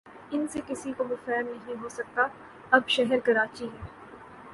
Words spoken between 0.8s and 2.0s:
کو مفر نہیں ہو